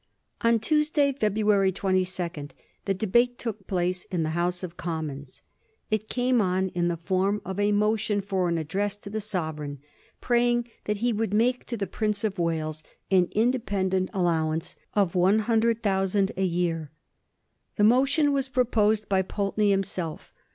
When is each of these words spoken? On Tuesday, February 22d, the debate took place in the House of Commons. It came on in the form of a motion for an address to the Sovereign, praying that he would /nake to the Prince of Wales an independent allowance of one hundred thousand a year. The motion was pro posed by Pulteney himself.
On 0.41 0.57
Tuesday, 0.57 1.13
February 1.13 1.71
22d, 1.71 2.49
the 2.85 2.93
debate 2.95 3.37
took 3.37 3.67
place 3.67 4.05
in 4.05 4.23
the 4.23 4.31
House 4.31 4.63
of 4.63 4.75
Commons. 4.75 5.43
It 5.91 6.09
came 6.09 6.41
on 6.41 6.69
in 6.69 6.87
the 6.87 6.97
form 6.97 7.39
of 7.45 7.59
a 7.59 7.71
motion 7.71 8.19
for 8.19 8.49
an 8.49 8.57
address 8.57 8.97
to 8.97 9.11
the 9.11 9.21
Sovereign, 9.21 9.77
praying 10.19 10.67
that 10.85 10.97
he 11.05 11.13
would 11.13 11.29
/nake 11.33 11.65
to 11.65 11.77
the 11.77 11.85
Prince 11.85 12.23
of 12.23 12.39
Wales 12.39 12.81
an 13.11 13.27
independent 13.33 14.09
allowance 14.11 14.75
of 14.95 15.13
one 15.13 15.37
hundred 15.37 15.83
thousand 15.83 16.31
a 16.35 16.45
year. 16.45 16.89
The 17.75 17.83
motion 17.83 18.31
was 18.33 18.49
pro 18.49 18.65
posed 18.65 19.07
by 19.07 19.21
Pulteney 19.21 19.69
himself. 19.69 20.33